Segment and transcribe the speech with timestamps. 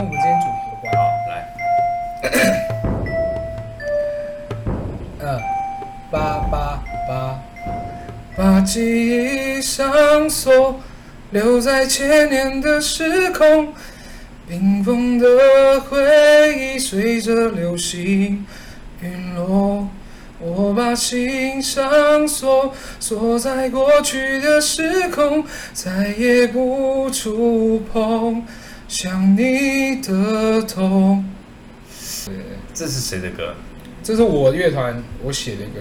[0.00, 0.96] 跟我们今天主题有关。
[0.96, 0.98] 好，
[1.28, 1.32] 来，
[5.18, 5.22] 嗯，
[6.10, 7.38] 八八八，
[8.34, 8.80] 把记
[9.58, 10.80] 忆上锁，
[11.32, 13.74] 留在千年的时空，
[14.48, 15.98] 冰封的回
[16.56, 18.46] 忆随着流星
[19.02, 19.86] 陨落。
[20.38, 25.44] 我把心上锁，锁在过去的时空，
[25.74, 28.42] 再也不触碰
[28.90, 31.24] 想你的痛。
[32.74, 33.54] 这是谁的歌？
[34.02, 35.78] 这是我乐团我写的歌，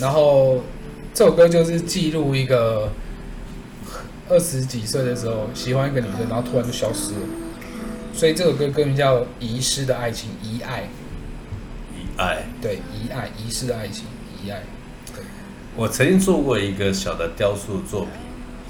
[0.00, 0.64] 然后
[1.12, 2.90] 这首歌就是记录一个
[4.30, 7.20] 二十几岁的时候喜欢一个女生，然后突然就消失了，
[8.14, 10.84] 所以这首歌歌名叫《遗失的爱情》，遗爱，
[11.92, 12.46] 遗爱。
[12.62, 14.06] 对，遗爱，遗失的爱情，
[14.42, 14.62] 遗爱，
[15.14, 15.22] 对，
[15.76, 18.12] 我曾经做过一个小的雕塑作品，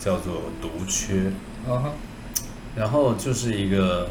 [0.01, 1.15] 叫做《独缺》，
[2.77, 4.09] 然后就是一个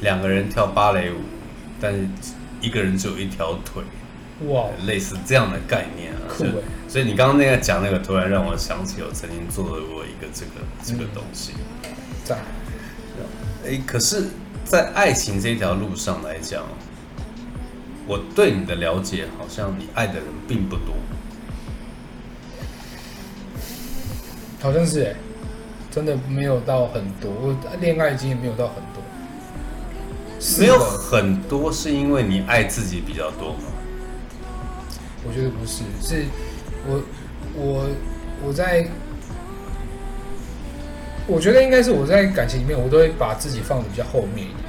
[0.00, 1.16] 两个人跳芭蕾舞，
[1.80, 2.08] 但是
[2.60, 3.82] 一个人只有一条腿，
[4.48, 6.20] 哇，类似这样的概念啊。
[6.30, 11.52] 就酷欸所以你刚刚那个讲那个，突然让我想起我曾经做过一个这个这个东西。
[12.24, 12.36] 在，
[13.66, 14.24] 哎、可是，
[14.64, 16.64] 在爱情这条路上来讲，
[18.06, 20.94] 我对你的了解，好像你爱的人并不多。
[24.60, 25.14] 好像是哎、
[25.98, 29.02] 真的没有到很多，我恋爱经验没有到很多，
[30.60, 33.64] 没有很多，是因为你爱自己比较多吗？
[35.26, 36.24] 我觉得不是，是
[36.86, 37.02] 我
[37.56, 37.88] 我
[38.46, 38.86] 我在，
[41.26, 44.68] 我觉得应该是我在感情里面，我都会把自己放的比较后面一点。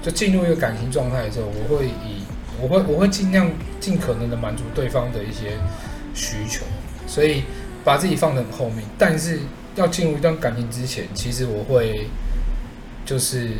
[0.00, 2.22] 就进入一个感情状态的时候，我会以
[2.58, 5.58] 我会我会尽量尽可能的满足对方的一些
[6.14, 6.64] 需求，
[7.06, 7.42] 所以
[7.84, 8.82] 把自己放得很后面。
[8.96, 9.40] 但是
[9.76, 12.08] 要进入一段感情之前，其实我会
[13.04, 13.50] 就是，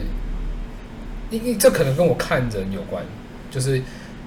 [1.30, 3.04] 因为这可能跟我看人有关，
[3.50, 3.80] 就是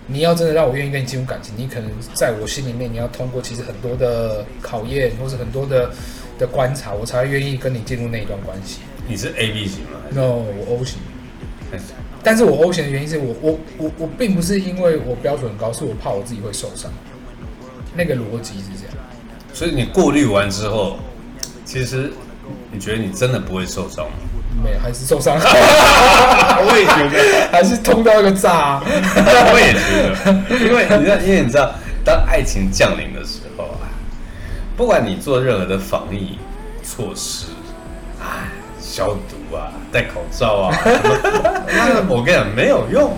[0.07, 5.91] 你要真的让我愿意跟你进入感情，你可能在我心里面你要通过其实很多的考验，或是很多的
[6.37, 8.79] 的观察，我才愿意跟你进入那一段关系。
[9.07, 10.99] 你是 A B 型吗？No，我 O 型。
[12.21, 16.91] 但是我 O 型的原因是我我我我并不是因为我标准很高，是我怕我自己会受伤。
[17.95, 18.95] 那个逻辑是这样。
[19.53, 20.99] 所以你过滤完之后，
[21.71, 22.11] 其实
[22.71, 24.11] 你觉得你真的不会受伤吗？
[24.63, 28.81] 没有，还是受伤， 我也觉得， 还是痛到一个炸、
[29.53, 31.71] 我也觉得，因为你知道，因为你知道，
[32.03, 33.85] 当爱情降临的时候啊，
[34.75, 36.39] 不管你做任何的防疫
[36.81, 37.45] 措施，
[38.19, 38.49] 啊，
[38.81, 40.75] 消毒啊，戴口罩啊，
[41.67, 43.15] 那我跟你讲没有用，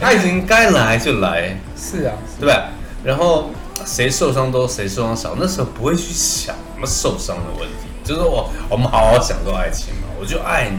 [0.00, 2.64] 爱情该来就来，是啊，对吧？
[3.04, 3.50] 然后
[3.86, 10.78] 谁受伤多，谁受伤少，那时候不会去想什么受伤的问题，就是我我们好好享受爱情嘛，我就爱你，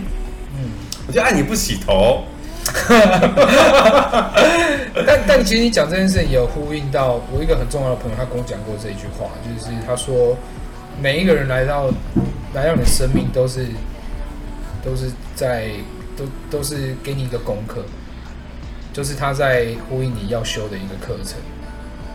[0.59, 0.69] 嗯。
[1.06, 2.24] 我就爱你不洗头，
[5.06, 10.38] 但但其实你讲这件事情也有呼应到我一个很重要的朋友，他跟我讲过这一句话，就是他说
[11.02, 11.88] 每一个人来到
[12.53, 13.68] 来到你的生命都是
[14.81, 15.72] 都是在
[16.16, 17.84] 都都是给你一个功课，
[18.94, 21.38] 就是他在呼应你要修的一个课程。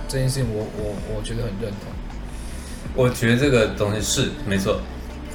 [0.09, 1.93] 这件事情我我我觉得很认同。
[2.99, 4.81] 我觉得这个东西是没错，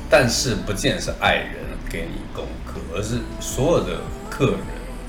[0.10, 4.60] 但是不见得是爱人给你功课，而是所有的客人。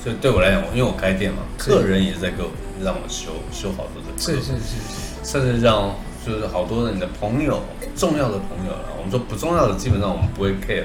[0.00, 2.50] 所以对我来讲，因为我开店嘛，客人也在给我
[2.80, 7.60] 让我修修好多的课，是是是是，甚至让就是好多的你的朋友，
[7.96, 10.84] 重要的朋友了，我们说不重要的基本上我们不会 care，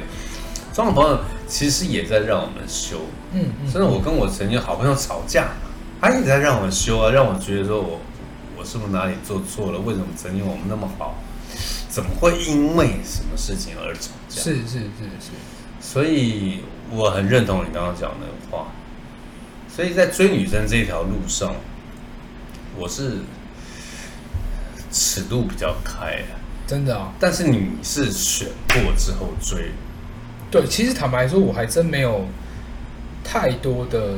[0.74, 3.02] 重要的朋友其实也在让我们修。
[3.34, 5.50] 嗯嗯，甚至我跟我曾经好朋友吵架，
[6.02, 8.00] 他也在让我修啊，让我觉得说我
[8.58, 9.78] 我是不是哪里做错了？
[9.78, 11.14] 为什么曾经我们那么好，
[11.90, 14.42] 怎么会因为什么事情而吵架？
[14.42, 14.80] 是是是
[15.20, 15.32] 是，
[15.82, 16.60] 所以
[16.92, 18.68] 我很认同你刚刚讲的话。
[19.68, 21.56] 所以在追女生这条路上，
[22.78, 23.20] 我是
[24.92, 26.36] 尺度比较开的。
[26.68, 27.14] 真的啊。
[27.20, 29.72] 但是你是选过之后追，
[30.52, 32.26] 对，其实坦白说，我还真没有
[33.24, 34.16] 太多的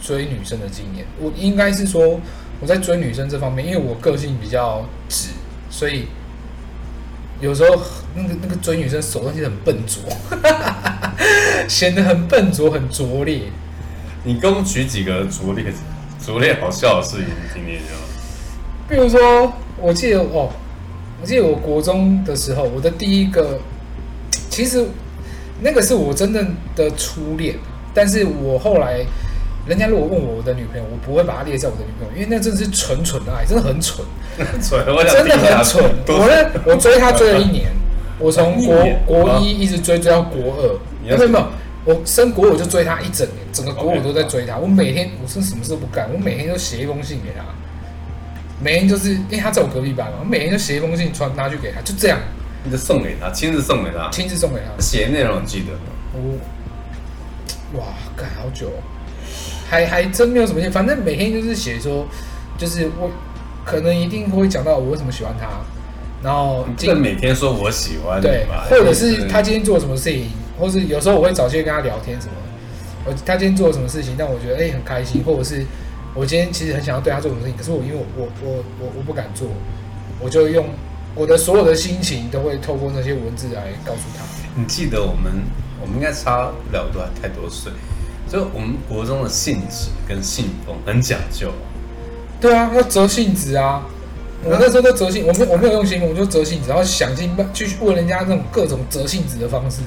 [0.00, 1.04] 追女生的经验。
[1.20, 2.18] 我应该是说，
[2.60, 5.28] 我在追女生这方面，因为我个性比较直，
[5.68, 6.06] 所以
[7.40, 7.80] 有时候
[8.14, 10.02] 那个那个追女生手段其实很笨拙，
[11.68, 13.42] 显得很笨拙、很拙劣。
[14.24, 15.72] 你给我们举几个拙劣、
[16.24, 18.02] 拙劣好笑的事情听听就好。
[18.88, 20.50] 比如说，我记得哦，
[21.20, 23.60] 我记得我国中的时候，我的第一个，
[24.48, 24.86] 其实
[25.60, 27.56] 那个是我真正的初恋，
[27.92, 29.04] 但是我后来，
[29.66, 34.06] 人家如果问我我的女朋友，我不会把她列在我的女朋友，因为那真的是纯纯的爱，真的很蠢，
[34.62, 35.84] 蠢，真的很蠢。
[36.06, 37.66] 我呢，我追她追了一年，
[38.18, 41.46] 我从国国一一直追追到国二，没有没有，
[41.84, 44.56] 我升国我就追她一整年，整个国我都在追她。
[44.56, 47.44] 我每天我是什么事都不干，我每天都写一封信给她，
[48.62, 52.18] 每天就是因为她在我隔壁班嘛，我每天就写一封信传拿去给她，就这样。
[52.62, 54.80] 你就送给她，亲自送给她，亲自送给她。
[54.80, 55.78] 写的内容你记得吗？
[57.72, 57.86] 我哇，
[58.16, 58.78] 干好久、哦，
[59.68, 62.06] 还还真没有什么信，反正每天就是写说，
[62.56, 63.10] 就是我
[63.64, 65.48] 可能一定会讲到我为什么喜欢他，
[66.22, 72.32] 然后这每天说我喜欢你对，，或者是他今天做了什么事情，或是有时候我会找机会跟他聊天什么。
[73.04, 75.64] 我他今天做了什么事情，但我觉得哎、很开心，或者是
[76.14, 79.48] 我今天其实很想要对他做什么事情，可是我因为我我我我我不敢做，
[80.20, 80.66] 我就用
[81.14, 84.24] 我的所有的心情都会透过那些文字来告诉他。
[84.54, 85.32] 你记得我们
[85.80, 87.70] 我们应该差不了多太多岁，
[88.28, 91.52] 就我们国中的信纸跟信封很讲究，
[92.40, 93.82] 对啊，要折信纸啊。
[94.44, 99.80] 我那时候都折信，我没我没有用信封，我就折信纸，然后想尽办去问人家那种各种折信纸的方式。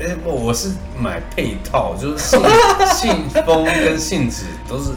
[0.00, 2.40] 哎，不，我是买配套，就是信
[2.96, 4.92] 信封跟信纸都是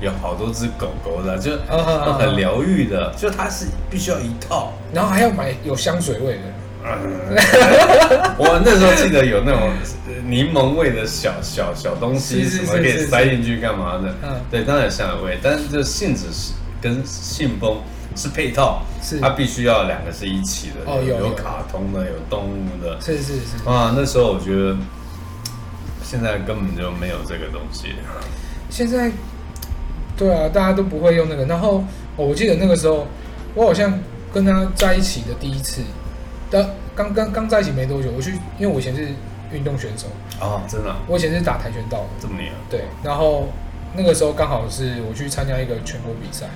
[0.00, 1.52] 有好多只狗狗的，就
[2.18, 4.72] 很疗愈的，就它是必须要一套。
[4.92, 6.54] 然后还要买有香水味的，嗯
[8.36, 9.70] 我那时候记得有那种
[10.06, 14.14] 呃柠檬味的小小小东西，什么可以塞进去干嘛的？
[14.22, 16.52] 嗯对，当然有香水味，但是这信纸是
[16.82, 17.78] 跟信封
[18.14, 23.00] 是配套，是它必须要两个是一起的，哦有有有卡通的，有动物的。
[23.00, 23.68] 是是是。
[23.68, 24.76] 啊，那时候我觉得
[26.02, 27.94] 现在根本就没有这个东西。
[28.68, 29.10] 现在，
[30.18, 31.46] 对啊，大家都不会用那个。
[31.46, 31.78] 然后、
[32.16, 33.06] 哦我记得那个时候，
[33.54, 33.98] 我好像
[34.32, 35.80] 跟他在一起的第一次，
[36.54, 39.08] 的刚刚刚在一起没多久，我去，因为我以前是
[39.52, 40.06] 运动选手，
[40.40, 42.52] 哦，真的啊、我以前是打跆拳道的，这么厉害？
[42.70, 42.82] 对。
[43.02, 43.48] 然后
[43.96, 46.46] 那个时候刚好是我去参加一个全国比赛，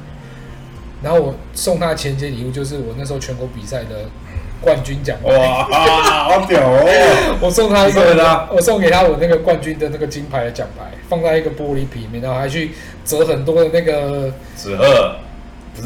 [1.02, 4.06] 然后我送他前节礼物就是我那时候全国比赛的
[4.60, 5.36] 冠军奖牌。
[5.36, 5.64] 哇，
[6.24, 7.38] 好屌哦！
[7.42, 12.72] 我送他一你送给他个，我送给他我那个冠军的那个金牌的奖牌，放在一个玻璃瓶里面，然后还去
[13.04, 15.16] 折很多的那个，纸鹤，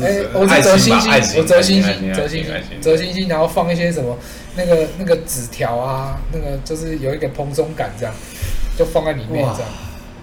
[0.00, 4.16] 哎、我是折星星我折星星，折星星，折星星，然后放一些什么
[4.56, 8.14] 那个那个纸条啊，那个就是有一个蓬松感，这样
[8.78, 9.70] 就放在里面这样，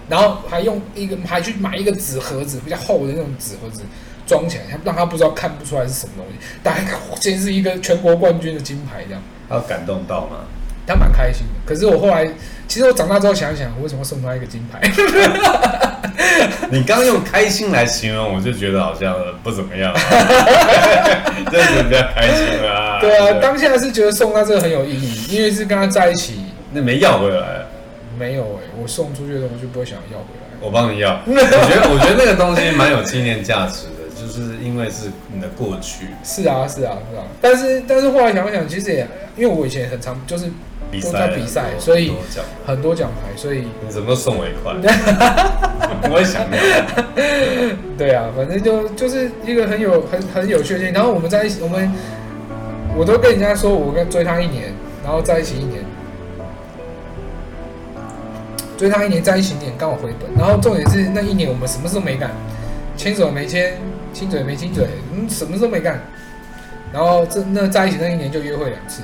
[0.08, 3.84] 然后还用一个还去买一个纸盒子，比较厚的那种纸盒子。
[4.28, 6.38] 装起来，让他不知道看不出来是什么东西。
[6.62, 9.20] 打开，哇今天是一个全国冠军的金牌，这样。
[9.50, 10.42] 他有感动到吗？
[10.90, 11.54] 他蛮开心的。
[11.66, 12.28] 可是我后来，
[12.68, 14.82] 其实我长大之后想一想，我为什么送他一个金牌？
[16.72, 19.94] 你刚用开心来形容，我就觉得好像不怎么样，
[21.52, 23.00] 这是比较开心啊。
[23.00, 26.42] 对啊，当下是觉得送他这个很有意义，因为是跟他在一起。
[26.72, 27.66] 那没要回来，
[28.18, 30.58] 没有哎、我送出去的东西就不会想要回来。
[30.62, 31.22] 我帮你要。
[31.26, 37.24] 我觉得，我觉得那个东西蛮有纪念价值的，就是因为是你的过去是啊，是啊，是啊。
[37.42, 40.46] 但是，但是后来想想，其实也因为我以前很常就是
[40.92, 42.14] 比赛，都在比赛所以
[42.66, 44.74] 很多奖牌，所以你怎么都送我一块，
[46.02, 46.48] 不会想要。
[47.98, 50.94] 对啊，反正就就是一个很有很很有趣的事情。
[50.94, 51.92] 然后我们在一起，我们
[52.96, 55.84] 我都跟人家说，我跟追他一年，然后在一起一年，
[58.78, 60.30] 追他一年，在一起一年，刚好回本。
[60.38, 62.32] 然后重点是那一年我们什么事都没干，
[62.96, 63.74] 牵手没牵，
[64.14, 66.02] 亲嘴没亲嘴，嗯，什么事都没干。
[66.92, 69.04] 然后这那在一起那一年就约会两次，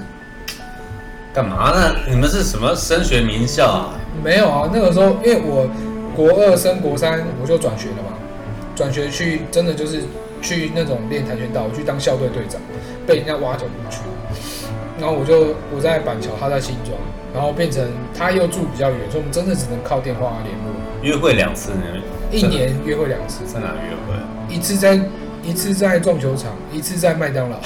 [1.36, 1.94] 干嘛呢？
[2.08, 3.94] 你们是什么升学名校啊？
[4.24, 5.68] 没有啊，那个时候因为我
[6.15, 8.15] 国二升国三我就转学了嘛，
[8.74, 10.04] 转学去真的就是
[10.42, 12.62] 去那种练跆拳道，我去当校队队长，
[13.06, 14.00] 被人家挖角过去，
[14.98, 16.98] 然后我就我在板桥，他在新庄，
[17.34, 17.86] 然后变成
[18.18, 21.82] 他又住比较远，所以我们真的只能靠电话联络，约会两次呢？
[22.32, 24.56] 一年约会两次，在哪约会？
[24.56, 24.98] 一次在
[25.44, 27.58] 一次在撞球场，一次在麦当劳。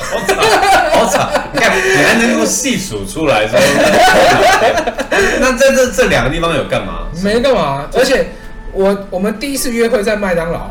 [1.53, 3.59] 你看，你还能够细数出来说，
[5.39, 7.07] 那在这这两个地方有干嘛？
[7.23, 8.27] 没干嘛，而且
[8.73, 10.69] 我我们第一次约会在麦当劳，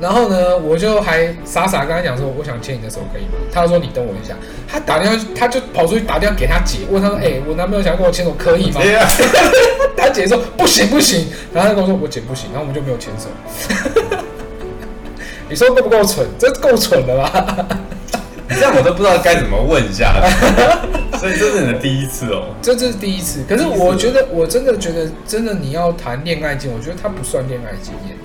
[0.00, 3.32] 然后呢，我就还傻傻跟他讲说，我想牵你的手可以吗？
[3.52, 4.34] 他说你等我一下，
[4.66, 8.80] 他打电话，他就跑出去打电话给他姐，问他说，哎、我男朋友想要跟我牵手，可以吗？
[9.96, 13.28] 他姐说不行不行，然后他跟我说我姐不行，然后我们就没有牵手。
[15.50, 16.26] 你说够不够蠢？
[16.38, 17.56] 这够蠢的吧？
[18.58, 20.28] 这样我都不知道该怎么问一下去。
[21.18, 22.54] 所以这是你的第一次哦。
[22.62, 28.16] 这这是第一次，可是我觉得我真的觉得，真的你要谈恋爱经，我觉得它不算恋爱经验。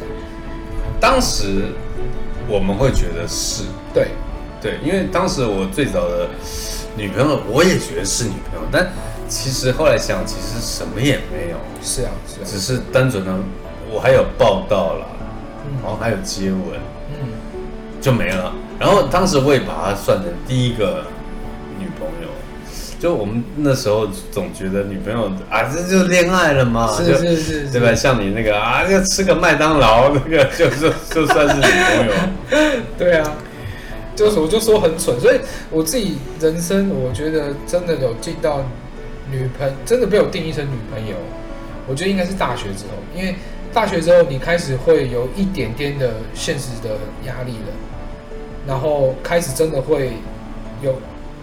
[0.99, 1.65] 当时
[2.47, 3.63] 我们会觉得是
[3.93, 4.07] 对，
[4.61, 6.29] 对，因为当时我最早的
[6.95, 8.87] 女朋友，我也觉得是女朋友，但
[9.27, 13.33] 其实后来想，其实什么也没有，是啊是啊，只是单纯的
[13.91, 15.05] 我还有报道啦，
[15.65, 17.27] 嗯然后还有接吻，嗯，
[17.99, 18.53] 就没了。
[18.83, 21.05] 然后当时我也把她算成第一个
[21.79, 22.27] 女朋友，
[22.99, 27.95] 就我们那时候总觉得女朋友啊，这就恋爱了嘛，是就是是，对吧？
[27.95, 32.13] 像你那个啊，就吃个麦当劳，那个 就是就算是女朋友。
[32.99, 33.37] 对啊，
[34.17, 38.65] 就是我就说很蠢，所以我自己人生，我觉得真的有进到
[39.31, 41.15] 女朋，真的被我定义成女朋友，
[41.87, 43.35] 我觉得应该是大学之后，因为
[43.73, 46.89] 大学之后你开始会有一点点的现实的
[47.25, 47.73] 压力了，
[48.67, 50.13] 然后开始真的会
[50.81, 50.93] 有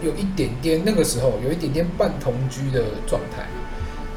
[0.02, 3.46] 有一点点那个时候有一点点半同居的状态。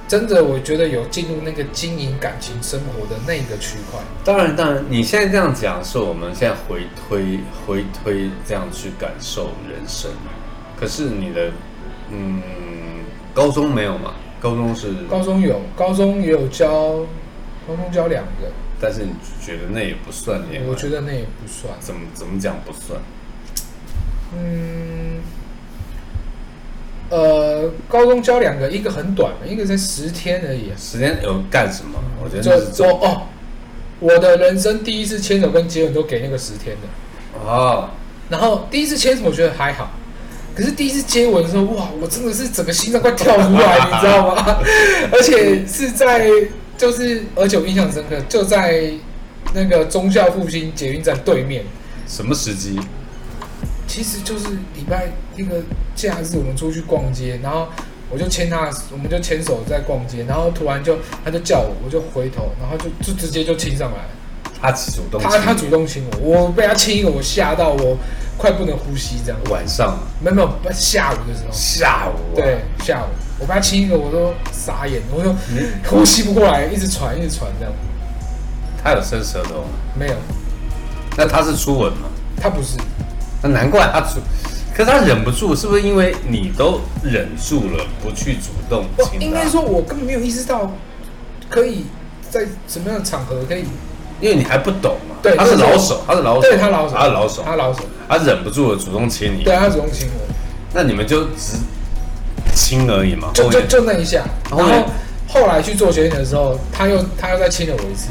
[0.06, 4.00] 真的，我觉得有进入那个经营感情生活的那个区块。
[4.24, 10.12] 当然，当然，你现在这样讲是我们现在回推回推这样去感受人生。
[10.80, 11.52] 可是你的，
[12.12, 12.44] 嗯，
[13.34, 14.14] 高中没有嘛？
[14.40, 16.68] 高中是高中有，高中也有教，
[17.66, 18.52] 高中教两个，
[18.84, 20.68] 但是你觉得那也不算恋爱？
[20.68, 21.74] 我觉得那也不算。
[21.80, 23.00] 怎么怎么讲不算？
[24.36, 25.22] 嗯，
[27.10, 30.74] 呃，高中教两个，一个很短，一个才十天而已。
[30.78, 31.98] 十天有干什么？
[32.22, 33.22] 我觉得就那是说哦，
[34.02, 37.40] 我的人生第一次牵手跟接吻都给那个十天的。
[37.40, 37.90] 哦，
[38.30, 39.92] 然后第一次牵手我觉得还好，
[40.54, 44.60] 可是第一次接吻的时候，哇，我真的是整个心脏快跳出来， 你知道吗？
[45.14, 46.30] 而且是在
[46.78, 48.92] 就是，而且我印象深刻，就在
[49.54, 51.64] 那个忠孝复兴捷运站对面。
[52.08, 52.80] 什么时机？
[53.88, 55.62] 其实就是礼拜那个
[55.96, 57.68] 假日，我们出去逛街，然后
[58.10, 64.06] 我就牵他，我们就牵手在逛街，然后突然就他就叫我，我就回头，然后就就直接就亲上来，
[64.60, 67.98] 他主动他他主动亲我，我被他亲一个，我吓到我
[68.38, 69.40] 快不能呼吸这样。
[69.50, 73.08] 晚上没有没有，下午的时候，下午、啊、对，下午
[73.40, 75.34] 我被他亲一个，我都傻眼，我就
[75.90, 77.74] 呼吸不过来，一直喘一直喘这样。
[78.84, 79.70] 他有伸舌头吗？
[79.98, 80.16] 没有，
[81.18, 82.10] 那他是初吻吗？
[82.42, 82.78] 他不是，
[83.42, 84.20] 那难怪他主，
[84.76, 89.26] 可是他忍不住，是不是因为你都忍住了不去主动我亲他？
[89.26, 90.70] 应该说，我根本没有意识到
[91.50, 91.86] 可以
[92.30, 93.64] 在什么样的场合可以
[94.24, 95.18] 因为你还不懂嘛。
[95.22, 99.44] 对他是老手，他是老手，对他老手，他是老手，他老手，他忍不住了主动亲你。
[99.44, 100.34] 对他主动亲我，
[100.74, 101.58] 那你们就只
[102.56, 103.30] 亲而已嘛。
[103.34, 108.08] 就就就那一下，然后后后来去做决定的时候，他又他又再亲了我一次，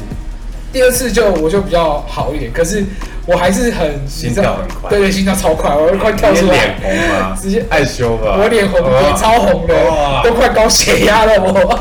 [0.71, 2.83] 第二次就我就比较好一点，可是
[3.25, 7.37] 我还是很心跳很快对对，心跳超快，我都快跳出来脸，红吗？
[7.39, 8.37] 直接害羞吧？
[8.39, 11.79] 我脸红，脸超红的哇，都快高血压了我。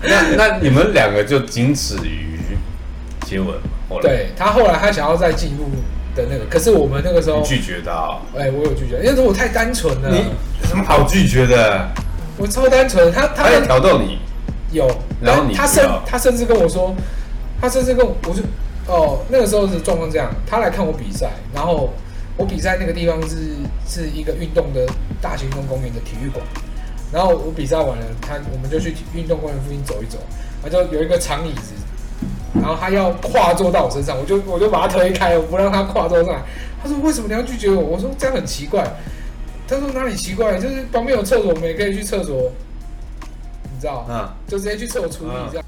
[0.02, 2.19] 那那你们两个就仅止于
[3.30, 3.62] 接吻嘛？
[3.88, 4.02] 后来。
[4.02, 5.64] 对他后来他想要再进入
[6.16, 11.88] 的那个，可是我们那个时候，拒绝他哦，哎，我有拒绝，因为我太单纯了，你有什么好拒绝的？
[12.36, 14.18] 我超单纯，他他他在挑逗你，
[14.72, 16.94] 有，然后你他甚他甚至跟我说，
[17.60, 18.42] 他甚至跟我，我就
[18.86, 21.92] 哦，那个时候是状况这样，他来看我比赛，然后
[22.36, 23.36] 我比赛那个地方是
[23.86, 24.86] 是一个运动的
[25.20, 26.44] 大型运动公园的体育馆，
[27.12, 30.18] 然后我比赛完了，他我们就去运动公园附近走一走，
[30.62, 31.74] 他就有一个长椅子，
[32.60, 36.42] 然后他要跨坐到我身上，我就我就把他推开，我不让他跨坐上来。
[36.82, 37.80] 他说为什么你要拒绝我？
[37.80, 38.86] 我说这样很奇怪。
[39.66, 40.58] 他说哪里奇怪？
[40.58, 42.50] 就是旁边有厕所，我们也可以去厕所，
[43.72, 44.06] 你知道？
[44.08, 44.28] 嗯。
[44.48, 45.66] 就直接去厕所处理嗯这样。